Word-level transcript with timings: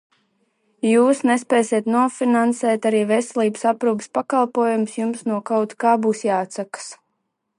Jūs 0.91 1.19
nespēsiet 1.31 1.89
nofinansēt 1.95 2.87
arī 2.91 3.03
veselības 3.11 3.67
aprūpes 3.73 4.11
pakalpojumus, 4.19 4.97
jums 5.03 5.23
no 5.33 5.39
kaut 5.53 5.77
kā 5.85 5.95
būs 6.07 6.25
jāatsakās. 6.31 6.93